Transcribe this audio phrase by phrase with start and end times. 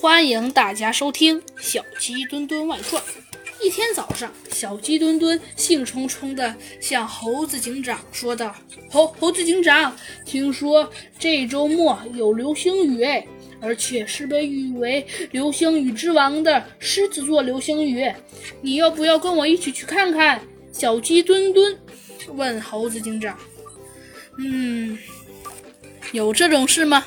[0.00, 3.02] 欢迎大家收听小鸡墩墩外传。
[3.62, 8.56] 一天早上，小鸡墩墩兴冲冲地向猴子警长说道
[8.90, 9.94] ：“猴猴子警长，
[10.24, 13.26] 听说这周末有流星雨哎，
[13.60, 18.10] 而且是被誉为流星雨之王的狮子座流星雨，
[18.62, 20.40] 你要不要跟我一起去看看？”
[20.72, 21.78] 小鸡墩墩
[22.28, 23.38] 问猴子警长
[24.40, 24.96] ：“嗯，
[26.12, 27.04] 有这种事吗？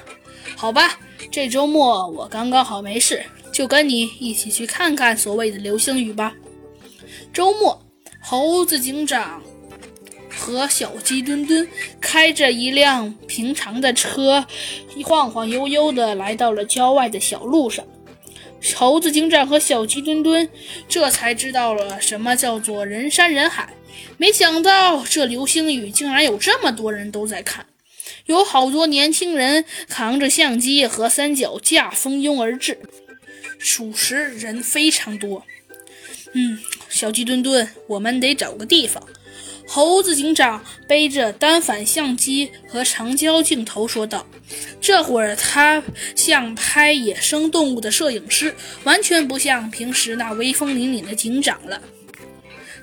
[0.56, 1.00] 好吧。”
[1.34, 6.36] 这周末我刚刚好没事，就跟你一起去看看所谓的流星雨吧。
[7.34, 7.84] 周末，
[8.22, 9.42] 猴子警长
[10.30, 11.68] 和小鸡墩墩
[12.00, 14.46] 开着一辆平常的车，
[15.06, 17.84] 晃晃悠悠地来到了郊外的小路上。
[18.76, 20.48] 猴子警长和小鸡墩墩
[20.88, 23.74] 这才知道了什么叫做人山人海。
[24.18, 27.66] 没想到这流星雨竟然有这么多人都在看。
[28.26, 32.80] 有好多年轻人扛着相机和三脚架蜂拥而至，
[33.60, 35.44] 属实人非常多。
[36.34, 39.02] 嗯，小鸡墩墩，我们得找个地方。
[39.66, 44.28] 猴子警长背着单反相机和长焦镜头说道
[44.82, 45.82] ：“这会儿他
[46.16, 51.82] 像拍野生动物的摄影师，完全不像平时那威风凛凛的警长了。”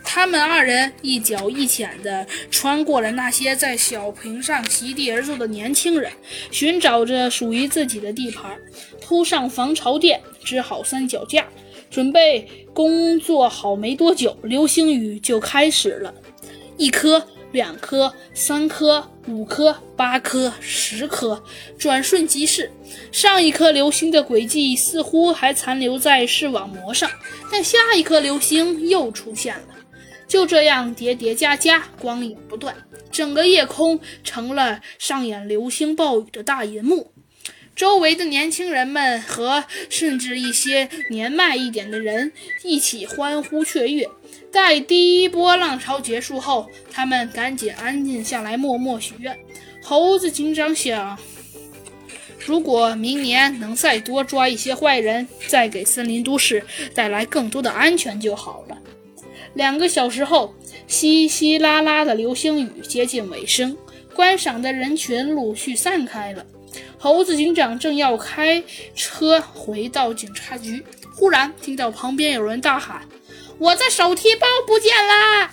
[0.02, 6.10] 他们二人一脚一浅地穿过了那些在小坪上席地而坐的年轻人，
[6.50, 8.58] 寻找着属于自己的地盘，
[9.00, 11.46] 铺上防潮垫，支好三脚架，
[11.90, 16.12] 准备工作好没多久，流星雨就开始了。
[16.76, 21.42] 一颗、两颗、三颗、五颗、八颗、十颗，
[21.78, 22.70] 转瞬即逝。
[23.12, 27.08] 上一颗流星的轨迹似乎还残留在视网膜上，
[27.52, 29.64] 但下一颗流星又出现了。
[30.30, 32.72] 就这样叠叠加加，光影不断，
[33.10, 37.12] 整个夜空成了上演流星暴雨的大银幕。
[37.74, 42.30] 周围的年轻人们和甚至一些年迈一点的人
[42.62, 44.08] 一起欢呼雀跃。
[44.52, 49.36] 待第一波浪潮结束后，他们赶紧安静下来，默默许愿。
[49.82, 51.18] 猴子警长想，
[52.38, 56.64] 如果明年能再多抓一些坏人，再给森林都市
[56.94, 58.78] 带来更多的安全就好了。
[59.54, 60.54] 两个小时后，
[60.86, 63.76] 稀稀拉拉的流星雨接近尾声，
[64.14, 66.46] 观赏的人群陆续散开了。
[66.98, 68.62] 猴子警长正要开
[68.94, 70.84] 车回到警察局，
[71.16, 73.02] 忽然听到旁边有人大喊
[73.58, 75.50] ：“我的手提包不见了！”